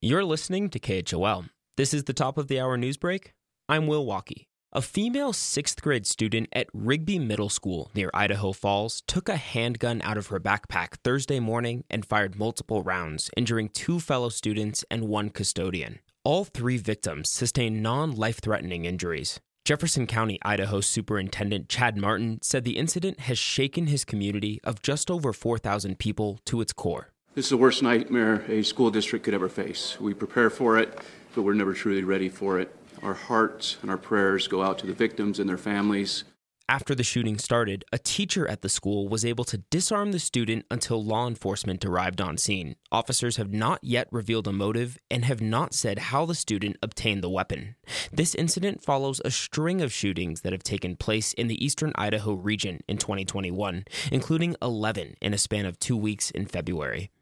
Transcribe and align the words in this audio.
You're 0.00 0.24
listening 0.24 0.70
to 0.70 0.78
KHOL. 0.78 1.46
This 1.76 1.92
is 1.92 2.04
the 2.04 2.12
top 2.12 2.38
of 2.38 2.46
the 2.46 2.60
hour 2.60 2.76
news 2.76 2.96
break. 2.96 3.32
I'm 3.68 3.88
Will 3.88 4.06
Walkey. 4.06 4.46
A 4.72 4.80
female 4.80 5.32
sixth 5.32 5.82
grade 5.82 6.06
student 6.06 6.48
at 6.52 6.68
Rigby 6.72 7.18
Middle 7.18 7.48
School 7.48 7.90
near 7.96 8.08
Idaho 8.14 8.52
Falls 8.52 9.02
took 9.08 9.28
a 9.28 9.34
handgun 9.34 10.00
out 10.02 10.16
of 10.16 10.28
her 10.28 10.38
backpack 10.38 10.98
Thursday 11.02 11.40
morning 11.40 11.82
and 11.90 12.06
fired 12.06 12.38
multiple 12.38 12.84
rounds, 12.84 13.28
injuring 13.36 13.70
two 13.70 13.98
fellow 13.98 14.28
students 14.28 14.84
and 14.88 15.08
one 15.08 15.30
custodian. 15.30 15.98
All 16.22 16.44
three 16.44 16.76
victims 16.76 17.28
sustained 17.28 17.82
non 17.82 18.12
life 18.12 18.40
threatening 18.40 18.84
injuries. 18.84 19.40
Jefferson 19.64 20.06
County, 20.06 20.38
Idaho 20.44 20.80
Superintendent 20.80 21.68
Chad 21.68 21.96
Martin 21.96 22.38
said 22.40 22.62
the 22.62 22.78
incident 22.78 23.18
has 23.18 23.36
shaken 23.36 23.88
his 23.88 24.04
community 24.04 24.60
of 24.62 24.80
just 24.80 25.10
over 25.10 25.32
4,000 25.32 25.98
people 25.98 26.38
to 26.44 26.60
its 26.60 26.72
core. 26.72 27.12
This 27.38 27.46
is 27.46 27.50
the 27.50 27.56
worst 27.56 27.84
nightmare 27.84 28.44
a 28.48 28.64
school 28.64 28.90
district 28.90 29.24
could 29.24 29.32
ever 29.32 29.48
face. 29.48 29.96
We 30.00 30.12
prepare 30.12 30.50
for 30.50 30.76
it, 30.76 30.98
but 31.36 31.42
we're 31.42 31.54
never 31.54 31.72
truly 31.72 32.02
ready 32.02 32.28
for 32.28 32.58
it. 32.58 32.74
Our 33.00 33.14
hearts 33.14 33.76
and 33.80 33.92
our 33.92 33.96
prayers 33.96 34.48
go 34.48 34.60
out 34.60 34.80
to 34.80 34.88
the 34.88 34.92
victims 34.92 35.38
and 35.38 35.48
their 35.48 35.56
families. 35.56 36.24
After 36.68 36.96
the 36.96 37.04
shooting 37.04 37.38
started, 37.38 37.84
a 37.92 37.98
teacher 37.98 38.48
at 38.48 38.62
the 38.62 38.68
school 38.68 39.06
was 39.06 39.24
able 39.24 39.44
to 39.44 39.58
disarm 39.70 40.10
the 40.10 40.18
student 40.18 40.66
until 40.68 41.04
law 41.04 41.28
enforcement 41.28 41.84
arrived 41.84 42.20
on 42.20 42.38
scene. 42.38 42.74
Officers 42.90 43.36
have 43.36 43.52
not 43.52 43.78
yet 43.84 44.08
revealed 44.10 44.48
a 44.48 44.52
motive 44.52 44.98
and 45.08 45.24
have 45.24 45.40
not 45.40 45.74
said 45.74 46.00
how 46.00 46.26
the 46.26 46.34
student 46.34 46.76
obtained 46.82 47.22
the 47.22 47.30
weapon. 47.30 47.76
This 48.10 48.34
incident 48.34 48.82
follows 48.82 49.20
a 49.24 49.30
string 49.30 49.80
of 49.80 49.92
shootings 49.92 50.40
that 50.40 50.52
have 50.52 50.64
taken 50.64 50.96
place 50.96 51.34
in 51.34 51.46
the 51.46 51.64
eastern 51.64 51.92
Idaho 51.94 52.32
region 52.32 52.80
in 52.88 52.98
2021, 52.98 53.84
including 54.10 54.56
11 54.60 55.14
in 55.20 55.32
a 55.32 55.38
span 55.38 55.66
of 55.66 55.78
two 55.78 55.96
weeks 55.96 56.32
in 56.32 56.44
February. 56.44 57.12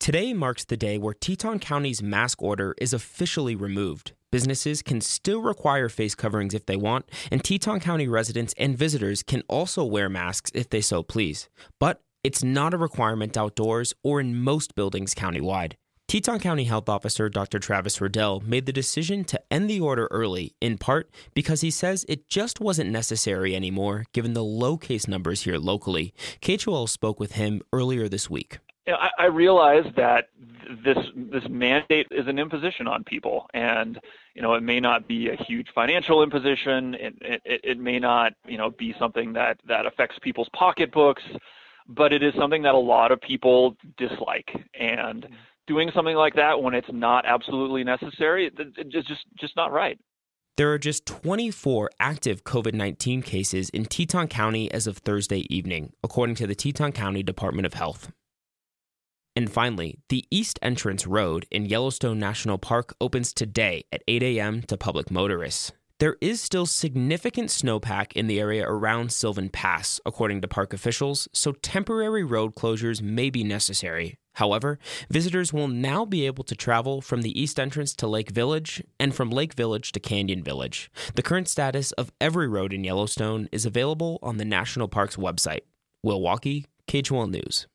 Today 0.00 0.32
marks 0.32 0.64
the 0.64 0.78
day 0.78 0.96
where 0.96 1.12
Teton 1.12 1.58
County's 1.58 2.02
mask 2.02 2.42
order 2.42 2.74
is 2.78 2.94
officially 2.94 3.54
removed. 3.54 4.12
Businesses 4.32 4.80
can 4.80 5.02
still 5.02 5.42
require 5.42 5.90
face 5.90 6.14
coverings 6.14 6.54
if 6.54 6.64
they 6.64 6.74
want, 6.74 7.04
and 7.30 7.44
Teton 7.44 7.80
County 7.80 8.08
residents 8.08 8.54
and 8.56 8.78
visitors 8.78 9.22
can 9.22 9.42
also 9.46 9.84
wear 9.84 10.08
masks 10.08 10.50
if 10.54 10.70
they 10.70 10.80
so 10.80 11.02
please. 11.02 11.50
But 11.78 12.00
it's 12.24 12.42
not 12.42 12.72
a 12.72 12.78
requirement 12.78 13.36
outdoors 13.36 13.92
or 14.02 14.22
in 14.22 14.40
most 14.40 14.74
buildings 14.74 15.14
countywide. 15.14 15.74
Teton 16.08 16.40
County 16.40 16.64
Health 16.64 16.88
Officer 16.88 17.28
Dr. 17.28 17.58
Travis 17.58 18.00
Riddell 18.00 18.40
made 18.40 18.64
the 18.64 18.72
decision 18.72 19.22
to 19.24 19.40
end 19.50 19.68
the 19.68 19.80
order 19.80 20.08
early, 20.10 20.54
in 20.62 20.78
part 20.78 21.10
because 21.34 21.60
he 21.60 21.70
says 21.70 22.06
it 22.08 22.26
just 22.26 22.58
wasn't 22.58 22.88
necessary 22.88 23.54
anymore 23.54 24.06
given 24.14 24.32
the 24.32 24.42
low 24.42 24.78
case 24.78 25.06
numbers 25.06 25.42
here 25.42 25.58
locally. 25.58 26.14
KHOL 26.40 26.88
spoke 26.88 27.20
with 27.20 27.32
him 27.32 27.60
earlier 27.70 28.08
this 28.08 28.30
week. 28.30 28.60
I, 28.92 29.24
I 29.24 29.26
realize 29.26 29.84
that 29.96 30.28
this 30.84 30.98
this 31.14 31.42
mandate 31.48 32.06
is 32.10 32.26
an 32.26 32.38
imposition 32.38 32.86
on 32.86 33.04
people, 33.04 33.46
and 33.54 33.98
you 34.34 34.42
know 34.42 34.54
it 34.54 34.62
may 34.62 34.80
not 34.80 35.08
be 35.08 35.28
a 35.28 35.36
huge 35.36 35.68
financial 35.74 36.22
imposition. 36.22 36.94
It, 36.94 37.14
it, 37.20 37.60
it 37.64 37.78
may 37.78 37.98
not 37.98 38.32
you 38.46 38.58
know 38.58 38.70
be 38.70 38.94
something 38.98 39.32
that 39.34 39.60
that 39.66 39.86
affects 39.86 40.16
people's 40.22 40.48
pocketbooks, 40.56 41.22
but 41.88 42.12
it 42.12 42.22
is 42.22 42.32
something 42.38 42.62
that 42.62 42.74
a 42.74 42.78
lot 42.78 43.12
of 43.12 43.20
people 43.20 43.76
dislike. 43.96 44.50
And 44.78 45.24
mm-hmm. 45.24 45.34
doing 45.66 45.90
something 45.94 46.16
like 46.16 46.34
that 46.34 46.62
when 46.62 46.74
it's 46.74 46.90
not 46.92 47.26
absolutely 47.26 47.84
necessary, 47.84 48.50
it's 48.56 49.08
just 49.08 49.24
just 49.38 49.56
not 49.56 49.72
right. 49.72 49.98
There 50.56 50.72
are 50.72 50.78
just 50.78 51.06
24 51.06 51.90
active 51.98 52.44
COVID 52.44 52.74
19 52.74 53.22
cases 53.22 53.70
in 53.70 53.86
Teton 53.86 54.28
County 54.28 54.70
as 54.70 54.86
of 54.86 54.98
Thursday 54.98 55.46
evening, 55.48 55.92
according 56.04 56.34
to 56.36 56.46
the 56.46 56.54
Teton 56.54 56.92
County 56.92 57.22
Department 57.22 57.66
of 57.66 57.74
Health. 57.74 58.12
And 59.36 59.50
finally, 59.50 59.98
the 60.08 60.24
East 60.30 60.58
Entrance 60.60 61.06
Road 61.06 61.46
in 61.50 61.66
Yellowstone 61.66 62.18
National 62.18 62.58
Park 62.58 62.94
opens 63.00 63.32
today 63.32 63.84
at 63.92 64.02
8 64.08 64.22
a.m. 64.22 64.62
to 64.62 64.76
public 64.76 65.10
motorists. 65.10 65.72
There 66.00 66.16
is 66.22 66.40
still 66.40 66.64
significant 66.64 67.50
snowpack 67.50 68.14
in 68.14 68.26
the 68.26 68.40
area 68.40 68.66
around 68.66 69.12
Sylvan 69.12 69.50
Pass, 69.50 70.00
according 70.06 70.40
to 70.40 70.48
park 70.48 70.72
officials, 70.72 71.28
so 71.34 71.52
temporary 71.52 72.24
road 72.24 72.54
closures 72.54 73.02
may 73.02 73.28
be 73.28 73.44
necessary. 73.44 74.16
However, 74.34 74.78
visitors 75.10 75.52
will 75.52 75.68
now 75.68 76.06
be 76.06 76.24
able 76.24 76.44
to 76.44 76.54
travel 76.54 77.02
from 77.02 77.20
the 77.20 77.38
east 77.38 77.60
entrance 77.60 77.94
to 77.96 78.06
Lake 78.06 78.30
Village 78.30 78.82
and 78.98 79.14
from 79.14 79.28
Lake 79.28 79.52
Village 79.52 79.92
to 79.92 80.00
Canyon 80.00 80.42
Village. 80.42 80.90
The 81.16 81.22
current 81.22 81.48
status 81.48 81.92
of 81.92 82.12
every 82.18 82.48
road 82.48 82.72
in 82.72 82.82
Yellowstone 82.82 83.50
is 83.52 83.66
available 83.66 84.18
on 84.22 84.38
the 84.38 84.46
National 84.46 84.88
Park's 84.88 85.16
website. 85.16 85.64
Will 86.02 86.22
Walkey, 86.22 86.64
KHOL 86.88 87.26
News. 87.26 87.66